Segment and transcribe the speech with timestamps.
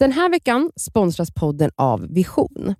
[0.00, 2.74] Den här veckan sponsras podden av Vision.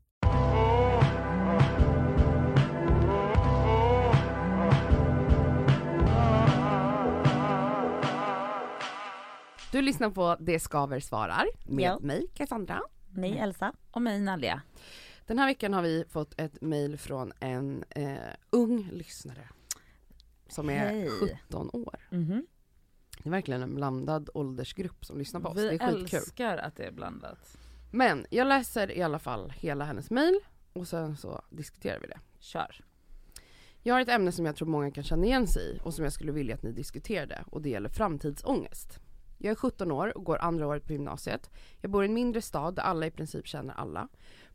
[9.72, 11.98] Du lyssnar på Det skaver svarar med Ja.
[12.00, 12.80] mig Cassandra.
[13.10, 13.72] Mig Elsa.
[13.90, 14.62] Och mig Nadia.
[15.26, 18.16] Den här veckan har vi fått ett mejl från en eh,
[18.50, 19.48] ung lyssnare
[20.48, 21.08] som är Hej.
[21.48, 21.96] 17 år.
[22.10, 22.46] Mhm.
[23.22, 25.54] Det är verkligen en blandad åldersgrupp som lyssnar på oss.
[25.56, 26.18] det Vi är skitkul.
[26.18, 27.56] älskar att det är blandat.
[27.90, 30.40] Men jag läser i alla fall hela hennes mejl
[30.72, 32.20] och sen så diskuterar vi det.
[32.38, 32.84] Kör.
[33.82, 36.04] Jag har ett ämne som jag tror många kan känna igen sig i och som
[36.04, 38.98] jag skulle vilja att ni diskuterade och det gäller framtidsångest.
[39.38, 41.50] Jag är 17 år och går andra året på gymnasiet.
[41.80, 44.08] Jag bor i en mindre stad där alla i princip känner alla.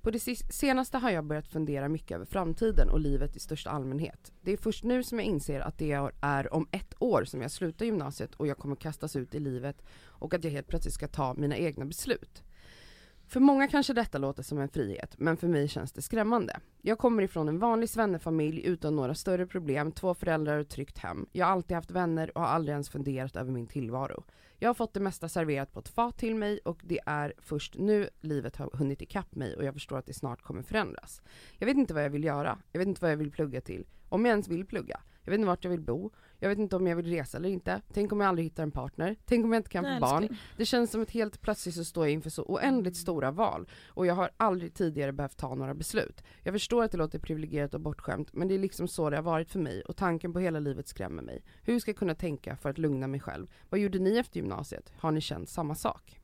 [0.06, 0.20] På det
[0.50, 4.34] senaste har jag börjat fundera mycket över framtiden och livet i största allmänhet.
[4.42, 5.92] Det är först nu som jag inser att det
[6.22, 9.84] är om ett år som jag slutar gymnasiet och jag kommer kastas ut i livet
[10.02, 12.44] och att jag helt plötsligt ska ta mina egna beslut.
[13.28, 16.60] För många kanske detta låter som en frihet, men för mig känns det skrämmande.
[16.82, 20.98] Jag kommer ifrån en vanlig svennefamilj utan några större problem, två föräldrar och ett tryggt
[20.98, 21.26] hem.
[21.32, 24.24] Jag har alltid haft vänner och har aldrig ens funderat över min tillvaro.
[24.60, 27.76] Jag har fått det mesta serverat på ett fat till mig och det är först
[27.78, 31.22] nu livet har hunnit ikapp mig och jag förstår att det snart kommer förändras.
[31.58, 33.86] Jag vet inte vad jag vill göra, jag vet inte vad jag vill plugga till,
[34.10, 35.00] om jag ens vill plugga.
[35.26, 37.50] Jag vet inte vart jag vill bo, jag vet inte om jag vill resa eller
[37.50, 37.82] inte.
[37.94, 40.24] Tänk om jag aldrig hittar en partner, tänk om jag inte kan få barn.
[40.24, 40.40] älskling.
[40.58, 44.06] Det känns som att helt plötsligt så står jag inför så oändligt stora val och
[44.06, 46.24] jag har aldrig tidigare behövt ta några beslut.
[46.44, 49.24] Jag förstår att det låter privilegierat och bortskämt men det är liksom så det har
[49.24, 51.44] varit för mig och tanken på hela livet skrämmer mig.
[51.62, 53.48] Hur ska jag kunna tänka för att lugna mig själv?
[53.70, 54.92] Vad gjorde ni efter gymnasiet?
[54.98, 56.20] Har ni känt samma sak?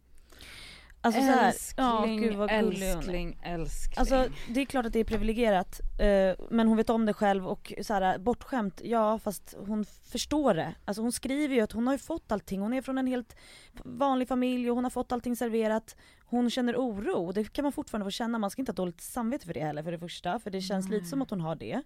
[1.04, 4.00] Alltså så här, älskling, gud vad älskling, älskling.
[4.00, 7.48] Alltså det är klart att det är privilegierat, eh, men hon vet om det själv
[7.48, 10.76] och så här, bortskämt, ja fast hon förstår det.
[10.86, 13.36] Alltså hon skriver ju att hon har ju fått allting, hon är från en helt
[13.84, 15.96] vanlig familj och hon har fått allting serverat.
[16.26, 19.46] Hon känner oro, det kan man fortfarande få känna, man ska inte ha dåligt samvete
[19.46, 21.82] för det heller för det första, för det känns lite som att hon har det.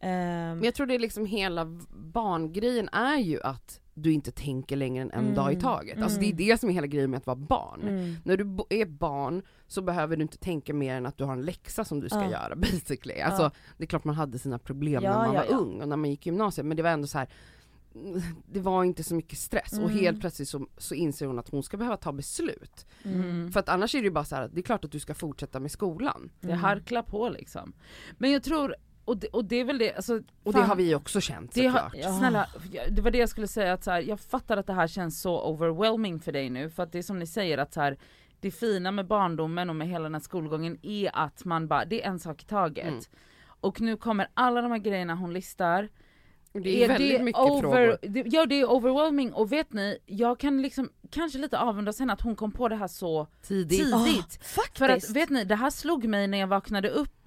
[0.00, 4.76] Ehm, Men jag tror det är liksom hela barngrejen är ju att du inte tänker
[4.76, 6.02] längre än en Mm, dag i taget.
[6.02, 6.46] Alltså det är mm.
[6.46, 7.80] det som är hela grejen med att vara barn.
[7.82, 8.16] mm.
[8.24, 11.42] När du är barn så behöver du inte tänka mer än att du har en
[11.44, 12.30] läxa som du ska Ja.
[12.30, 13.20] göra basically.
[13.20, 13.50] Alltså Ja.
[13.76, 15.56] det är klart man hade sina problem Ja, när man ja, var ja.
[15.56, 17.28] ung och när man gick i gymnasiet men det var ändå så här.
[17.94, 19.98] mm, Det var inte så mycket stress och Mm.
[19.98, 22.86] helt plötsligt så, så inser hon att hon ska behöva ta beslut.
[23.04, 23.52] mm.
[23.52, 25.14] För att annars är det ju bara så här, det är klart att du ska
[25.14, 26.30] fortsätta med skolan.
[26.40, 26.58] Det Mm.
[26.58, 27.72] harklar på liksom.
[28.18, 28.74] Men jag tror,
[29.04, 31.54] och det, och det är väl det, alltså, Och fan, det har vi också känt
[31.54, 32.04] det har, såklart.
[32.04, 32.18] Ja.
[32.18, 32.48] Snälla,
[32.90, 35.20] det var det jag skulle säga att så här, jag fattar att det här känns
[35.20, 37.96] så overwhelming för dig nu för att det är som ni säger att så här,
[38.40, 42.04] det fina med barndomen och med hela den här skolgången är att man bara, det
[42.04, 42.86] är en sak i taget.
[42.86, 43.00] Mm.
[43.46, 45.88] Och nu kommer alla de här grejerna hon listar,
[46.52, 47.98] det är, väldigt mycket frågor.
[48.02, 52.12] det, Ja det är overwhelming och vet ni, jag kan liksom kanske lite avundas henne
[52.12, 53.78] att hon kom på det här så Tidigt.
[53.78, 54.44] tidigt.
[54.44, 54.78] Faktiskt!
[54.78, 57.23] För att vet ni, det här slog mig när jag vaknade upp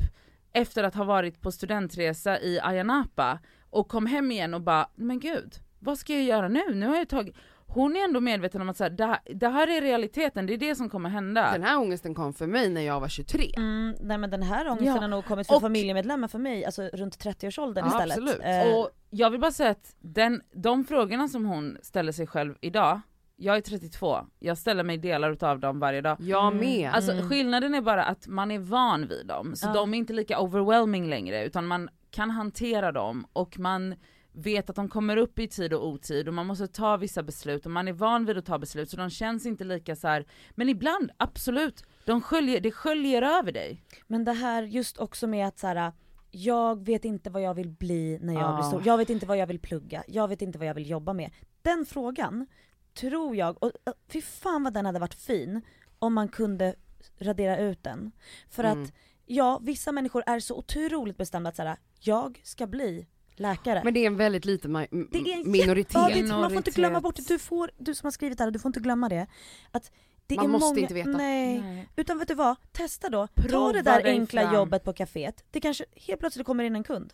[0.62, 4.90] efter att ha varit på studentresa i Ayia Napa och kom hem igen och bara,
[4.95, 6.73] men gud, vad ska jag göra nu?
[6.75, 7.35] Nu har jag tagit
[7.69, 10.53] hon är ändå medveten om att så här, det, här, det här är realiteten, det
[10.53, 11.51] är det som kommer hända.
[11.51, 13.51] Den här ångesten kom för mig när jag var 23.
[13.57, 16.66] Mm, nej men den här ångesten Ja, har nog kommit för och- familjemedlemmar för mig,
[16.66, 18.18] alltså runt 30-årsåldern Ja, istället.
[18.18, 18.41] absolut.
[18.68, 22.56] Eh, Och jag vill bara säga att den, de frågorna som hon ställer sig själv
[22.62, 23.01] idag,
[23.40, 26.18] jag är 32, jag ställer mig delar utav dem varje dag.
[26.20, 26.58] Jag Mm.
[26.66, 26.92] med.
[26.94, 27.30] Alltså Mm.
[27.30, 29.74] skillnaden är bara att man är van vid dem, så Ja.
[29.74, 33.96] de är inte lika overwhelming längre utan man kan hantera dem och man
[34.31, 37.66] vet att de kommer upp i tid och otid och man måste ta vissa beslut
[37.66, 40.25] och man är van vid att ta beslut så de känns inte lika så här.
[40.56, 43.84] men ibland absolut, de sköljer, det sköljer över dig.
[44.08, 45.92] Men det här just också med att så här,
[46.31, 48.56] jag vet inte vad jag vill bli när jag Ja.
[48.56, 50.90] blir stor, jag vet inte vad jag vill plugga, jag vet inte vad jag vill
[50.90, 51.31] jobba med.
[51.62, 52.48] Den frågan
[52.97, 55.62] tror jag, och och fy fan vad den hade varit fin
[56.00, 56.75] om man kunde
[57.19, 58.12] radera ut den.
[58.50, 58.84] För Mm.
[58.84, 58.94] att
[59.25, 63.81] ja, vissa människor är så otroligt bestämda att så här, jag ska bli läkare.
[63.84, 65.94] Men det är en väldigt liten Det är en minoritet.
[65.94, 68.38] Ja, det är, man får inte glömma bort det, du, får, du som har skrivit
[68.38, 69.28] det här, du får inte glömma det.
[69.72, 69.91] Att
[70.28, 71.09] det Man är måste många, inte veta.
[71.09, 71.88] Nej.
[71.96, 72.56] Utan vet du vad?
[72.72, 73.27] Testa då.
[73.27, 74.54] Ta Prova det där enkla fram.
[74.56, 75.44] jobbet på kaféet.
[75.51, 77.13] Det kanske helt plötsligt kommer in en kund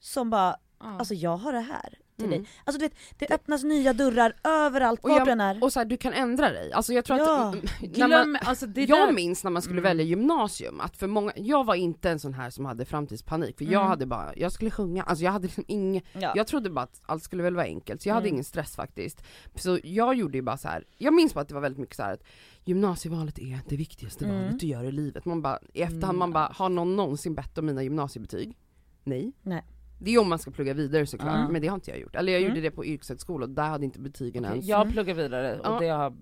[0.00, 0.98] som bara, Ja.
[0.98, 2.38] alltså jag har det här till Mm.
[2.42, 2.48] dig.
[2.64, 5.64] Alltså du vet, det öppnas nya dörrar överallt, Och vart jag- är.
[5.64, 6.72] Och så här, du kan ändra dig.
[6.72, 7.48] Alltså jag tror Ja.
[7.48, 7.54] att...
[7.80, 9.88] när Glöm, man, alltså det jag där, minns när man skulle Mm.
[9.90, 13.64] välja gymnasium, att för många, jag var inte en sån här som hade framtidspanik för
[13.64, 13.86] jag Mm.
[13.86, 16.32] hade bara, jag skulle sjunga, alltså jag hade liksom inget, Ja.
[16.36, 18.34] jag trodde bara att allt skulle väl vara enkelt, så jag hade Mm.
[18.34, 19.22] ingen stress faktiskt.
[19.54, 20.84] Så jag gjorde ju bara så här.
[20.98, 22.22] jag minns bara att det var väldigt mycket så här att
[22.64, 24.36] gymnasievalet är det viktigaste Mm.
[24.44, 25.24] valet du gör i livet.
[25.24, 26.18] Man bara, i efterhand Mm.
[26.18, 28.56] man bara, har någon någonsin bett om mina gymnasiebetyg?
[29.04, 29.32] Nej.
[29.42, 29.62] Nej.
[30.04, 31.48] Det är om man ska plugga vidare såklart, Ja.
[31.48, 32.14] men det har inte jag gjort.
[32.16, 32.50] Eller jag Mm.
[32.54, 34.92] gjorde det på yrkeshögskola och där hade inte betygen Okej, ens jag Mm.
[34.92, 35.78] pluggar vidare och Ja.
[35.80, 36.14] det har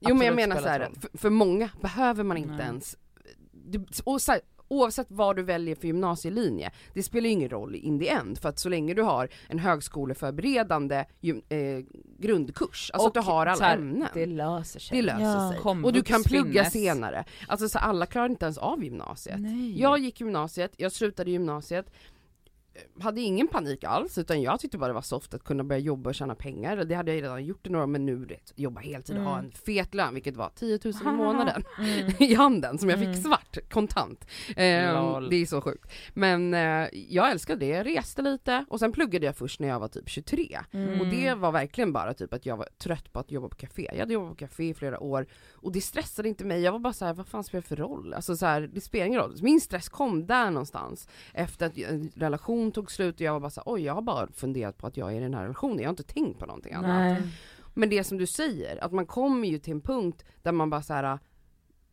[0.00, 0.94] Jo men jag menar spelat så här, roll.
[1.00, 2.66] för, för många behöver man inte Nej.
[2.66, 2.96] ens,
[3.52, 7.98] du, och så här, oavsett vad du väljer för gymnasielinje, det spelar ingen roll in
[7.98, 11.58] the end för att så länge du har en högskoleförberedande gym, eh,
[12.18, 14.08] grundkurs, alltså att du har alla här, ämnen.
[14.14, 14.96] Det löser sig.
[14.96, 15.50] Det löser Ja.
[15.52, 15.60] sig.
[15.60, 16.72] Komvux och du kan plugga finnes.
[16.72, 17.24] senare.
[17.48, 19.40] Alltså så alla klarar inte ens av gymnasiet.
[19.40, 19.80] Nej.
[19.80, 21.90] Jag gick gymnasiet, jag slutade gymnasiet,
[23.00, 26.10] hade ingen panik alls utan jag tyckte bara det var soft att kunna börja jobba
[26.10, 26.76] och tjäna pengar.
[26.76, 29.32] Det hade jag redan gjort i några år men nu vet, jobba heltid och ha
[29.34, 29.44] Mm.
[29.46, 32.12] en fet lön vilket var 10 000 i månaden Mm.
[32.18, 33.20] i handen som jag fick Mm.
[33.22, 34.24] svart, kontant.
[34.48, 34.56] Eh,
[35.30, 35.92] det är så sjukt.
[36.14, 39.80] Men eh, jag älskade det, jag reste lite och sen pluggade jag först när jag
[39.80, 40.58] var typ 23.
[40.72, 41.00] Mm.
[41.00, 43.88] Och det var verkligen bara typ att jag var trött på att jobba på café.
[43.92, 46.60] Jag hade jobbat på café i flera år och det stressade inte mig.
[46.60, 48.14] Jag var bara så här: vad fan spelar det för roll?
[48.14, 49.36] Alltså så här, det spelar ingen roll.
[49.42, 53.50] Min stress kom där någonstans efter att en relation tog slut och jag var bara
[53.50, 55.84] så oj jag har bara funderat på att jag är i den här relationen, jag
[55.84, 56.90] har inte tänkt på någonting annat.
[56.90, 57.22] Nej.
[57.74, 60.82] Men det som du säger, att man kommer ju till en punkt där man bara
[60.82, 61.18] så här.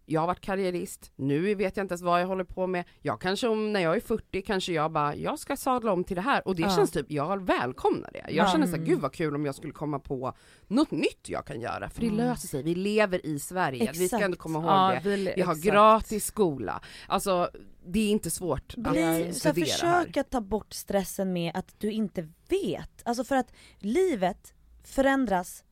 [0.07, 2.83] Jag har varit karriärist, nu vet jag inte ens vad jag håller på med.
[3.01, 6.15] Jag kanske om, när jag är 40 kanske jag bara, jag ska sadla om till
[6.15, 6.69] det här och det Ja.
[6.75, 8.19] känns typ, jag välkomnar det.
[8.19, 8.51] Jag Ja.
[8.51, 10.33] känner såhär, gud vad kul om jag skulle komma på
[10.67, 12.17] något nytt jag kan göra, för det Mm.
[12.17, 12.63] löser sig.
[12.63, 14.23] Vi lever i Sverige, vi ska Exakt.
[14.23, 15.09] ändå komma ihåg Ja, det.
[15.09, 15.67] vi, Vi har exakt.
[15.73, 16.81] gratis skola.
[17.07, 17.49] Alltså
[17.87, 19.81] det är inte svårt att Bli, så här, försök
[20.15, 20.19] här.
[20.21, 23.01] att ta bort stressen med att du inte vet.
[23.05, 24.53] Alltså för att livet
[24.83, 25.63] förändras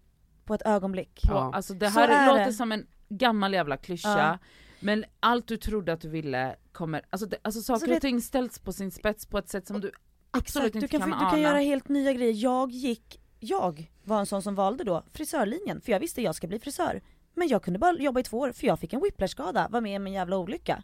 [0.45, 1.19] på ett ögonblick.
[1.23, 1.51] Ja.
[1.53, 2.53] Alltså det Så här är låter det.
[2.53, 4.37] som en gammal jävla klyscha, Ja.
[4.79, 8.01] men allt du trodde att du ville kommer, alltså, det, alltså saker Alltså det- och
[8.01, 9.91] ting ställs på sin spets på ett sätt som du
[10.31, 11.29] absolut Exakt, inte du kan, kan, du ana.
[11.31, 12.33] kan göra helt nya grejer.
[12.43, 16.47] Jag gick, jag var en sån som valde då frisörlinjen, för jag visste jag ska
[16.47, 17.01] bli frisör.
[17.35, 20.01] Men jag kunde bara jobba i två år för jag fick en whiplashskada, var med
[20.01, 20.83] om en jävla olycka.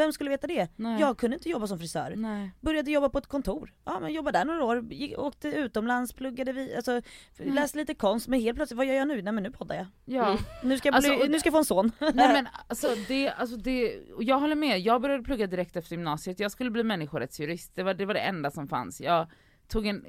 [0.00, 0.68] Vem skulle veta det?
[0.76, 1.00] Nej.
[1.00, 2.12] Jag kunde inte jobba som frisör.
[2.16, 2.50] Nej.
[2.60, 6.52] Började jobba på ett kontor, ja men jobbade där några år, gick, åkte utomlands, pluggade
[6.52, 7.00] vi, alltså
[7.38, 9.22] läste lite konst, men helt plötsligt, vad gör jag nu?
[9.22, 9.86] Nej men nu poddar jag.
[10.04, 10.26] Ja.
[10.30, 10.38] Mm.
[10.62, 11.92] Nu ska jag, Alltså, bli, nu ska jag få en son.
[11.98, 16.40] Nej men alltså det, alltså det, jag håller med, jag började plugga direkt efter gymnasiet,
[16.40, 19.00] jag skulle bli människorättsjurist, det var det, var det enda som fanns.
[19.00, 19.26] Jag
[19.68, 20.04] tog en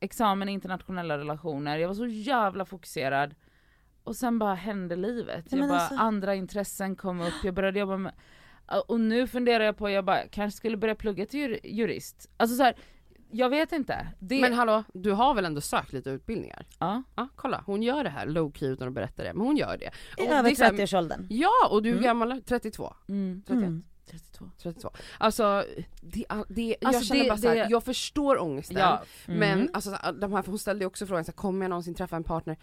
[0.00, 3.34] examen i internationella relationer, jag var så jävla fokuserad.
[4.04, 5.44] Och sen bara hände livet.
[5.50, 8.12] Ja, Jag bara, alltså- andra intressen kom upp, jag började jobba med
[8.86, 12.30] och nu funderar jag på, jag bara kanske skulle börja plugga till jur- jurist.
[12.36, 12.74] Alltså så här,
[13.30, 14.06] jag vet inte.
[14.18, 16.66] Det, Men hallå, du har väl ändå sökt lite utbildningar?
[16.78, 17.02] ja.
[17.16, 19.76] Ja, kolla, hon gör det här low key utan att berätta det, men hon gör
[19.78, 19.90] det.
[20.22, 21.26] I över det är så här- 30-årsåldern.
[21.30, 22.04] Ja, och du är Mm.
[22.04, 22.94] gammal, 32?
[23.08, 23.42] Mm.
[23.46, 23.58] 31?
[23.62, 23.84] Mm.
[24.10, 24.50] 32.
[24.62, 24.90] 32.
[25.18, 25.64] Alltså,
[26.00, 29.42] det, det, jag Alltså, känner det- bara så här, det- jag förstår ångesten, Ja, men
[29.58, 29.68] Mm.
[29.72, 31.94] alltså, så här, de här, hon ställde ju också frågan så här, kommer jag någonsin
[31.94, 32.56] träffa en partner?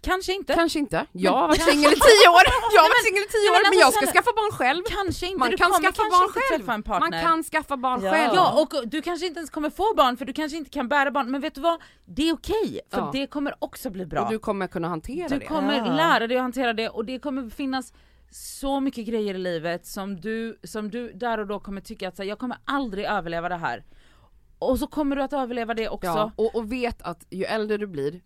[0.00, 0.54] Kanske inte.
[0.54, 2.42] Kanske inte, jag har varit singel i 10 år,
[2.74, 4.52] jag har varit singel i 10 Nej, år men men alltså, jag ska skaffa barn
[4.58, 4.82] själv.
[4.88, 6.58] Kanske inte, Man du kan kommer skaffa barn inte själv.
[6.60, 7.10] träffa en partner.
[7.10, 8.10] Man kan skaffa barn Ja.
[8.12, 8.32] själv.
[8.34, 11.10] Ja och du kanske inte ens kommer få barn för du kanske inte kan bära
[11.10, 11.80] barn, men vet du vad?
[12.04, 13.10] Det är okej, för Ja.
[13.12, 14.20] det kommer också bli bra.
[14.24, 15.46] Och du kommer kunna hantera Du det.
[15.46, 15.84] kommer Ja.
[15.94, 17.92] lära dig att hantera det och det kommer finnas
[18.30, 22.16] så mycket grejer i livet som du, som du där och då kommer tycka att
[22.16, 23.84] så här, jag kommer aldrig överleva det här.
[24.58, 26.06] Och så kommer du att överleva det också.
[26.08, 28.20] Ja, och, och vet att ju äldre du blir,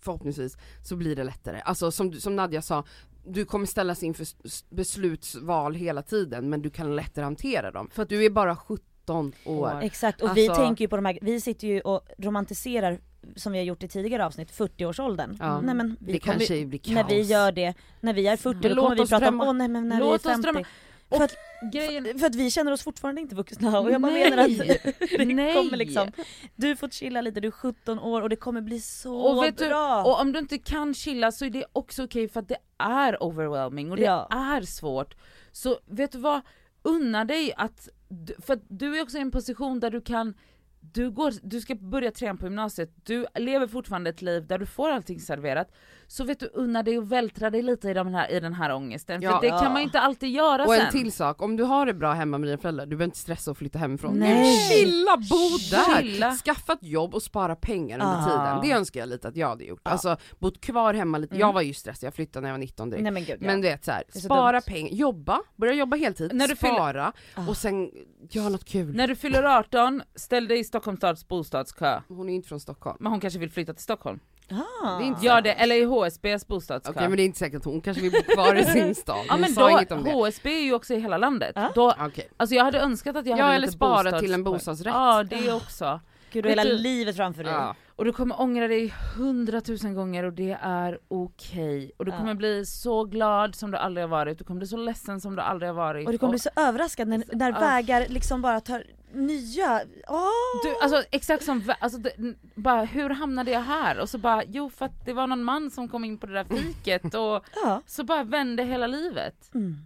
[0.00, 1.60] förhoppningsvis, så blir det lättare.
[1.64, 2.84] Alltså som, som Nadja sa,
[3.26, 4.26] du kommer ställas inför
[4.74, 7.88] beslutsval hela tiden men du kan lättare hantera dem.
[7.92, 9.80] För att du är bara 17 år.
[9.82, 12.98] Exakt, och vi Alltså- tänker ju på de här, vi sitter ju och romantiserar
[13.36, 15.36] som vi har gjort i tidigare avsnitt, 40-årsåldern.
[15.40, 15.60] Ja.
[15.60, 16.94] Nej men vi Det kommer, kanske blir kaos.
[16.94, 19.42] när vi gör det, när vi är 40 Men då kommer vi prata drömma.
[19.42, 20.42] om, åh nej men när Låt vi är oss 50.
[20.52, 20.66] drömma.
[21.08, 21.34] För att,
[21.72, 24.30] Grejen, för att vi känner oss fortfarande inte vuxna och jag bara Nej.
[24.30, 24.58] menar att
[25.18, 25.54] det Nej.
[25.54, 26.12] kommer liksom,
[26.56, 29.58] du får chilla lite, du är 17 år och det kommer bli så och vet
[29.58, 30.04] du, bra.
[30.04, 33.22] och om du inte kan chilla så är det också okej för att det är
[33.22, 34.28] overwhelming och det Ja.
[34.30, 35.14] är svårt.
[35.52, 36.40] Så vet du vad,
[36.82, 40.34] unna dig att, du- för att du är också i en position där du kan
[40.80, 44.66] du, går, du ska börja trean på gymnasiet, du lever fortfarande ett liv där du
[44.66, 45.72] får allting serverat,
[46.10, 48.74] så vet du unna dig och vältra dig lite i, de här, i den här
[48.74, 49.30] ångesten, Ja.
[49.32, 49.58] för det Ja.
[49.60, 50.86] kan man ju inte alltid göra Och sen.
[50.86, 53.18] en till sak, om du har det bra hemma med dina föräldrar, du behöver inte
[53.18, 54.14] stressa och flytta hemifrån.
[54.18, 54.56] Nej.
[54.68, 56.36] Chilla, bo där!
[56.44, 58.24] Skaffa ett jobb och spara pengar under Ah.
[58.24, 58.60] tiden.
[58.70, 59.80] Det önskar jag lite att jag hade gjort.
[59.84, 59.90] Ja.
[59.90, 61.40] Alltså bott kvar hemma lite, Mm.
[61.46, 63.02] jag var ju stressad, jag flyttade när jag var 19 direkt.
[63.02, 63.36] Nej men gud.
[63.42, 66.74] Men du vet såhär, är så spara pengar, jobba, börja jobba heltid, När du fyller-
[66.74, 67.48] spara Ah.
[67.48, 67.90] och sen
[68.30, 68.94] gör något kul.
[68.96, 72.00] När du fyller 18, ställ dig i Stockholms stads bostadskö.
[72.08, 72.96] Hon är inte från Stockholm.
[73.00, 74.20] Men hon kanske vill flytta till Stockholm.
[74.50, 74.98] Ah.
[74.98, 76.90] Det inte Gör det, eller i HSBs bostadskö.
[76.92, 79.24] Okej men det är inte säkert att hon kanske vill bo kvar i sin stad.
[79.28, 80.12] Ja men sa då, inget om det.
[80.12, 81.52] HSB är ju också i hela landet.
[81.54, 81.72] Ja.
[81.74, 82.28] Då, Okej.
[82.36, 84.94] alltså jag hade önskat att jag Ja, hade eller lite spara bostads- till en bostadsrätt.
[84.94, 86.00] Ja det också.
[86.32, 87.52] Gud du har hela du- livet framför dig.
[87.52, 87.74] Ja.
[87.96, 91.92] Och du kommer ångra dig hundratusen gånger och det är okej.
[91.96, 92.16] Och du Ja.
[92.18, 95.36] kommer bli så glad som du aldrig har varit, du kommer bli så ledsen som
[95.36, 96.06] du aldrig har varit.
[96.06, 97.60] Och du kommer bli så överraskad när, när Ah.
[97.60, 100.62] vägar liksom bara tar nya, åh!
[100.62, 102.12] Du, alltså exakt som, alltså, det,
[102.54, 103.98] bara hur hamnade jag här?
[103.98, 106.32] Och så bara, jo för att det var någon man som kom in på det
[106.32, 107.82] där fiket och ja.
[107.86, 109.54] så bara vände hela livet.
[109.54, 109.76] Mm.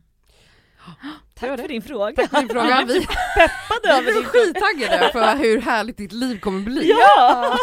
[1.34, 2.28] Tack för din fråga.
[2.32, 6.90] Min fråga, vi, Peppade över din skittaggade för hur härligt ditt liv kommer bli.
[6.90, 7.58] Ja!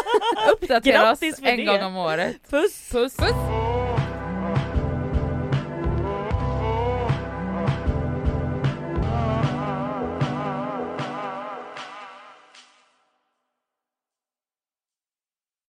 [1.12, 1.64] Oss för en det.
[1.64, 2.36] gång om året.
[2.50, 2.90] Puss!
[2.92, 3.16] Puss!
[3.16, 3.59] Puss!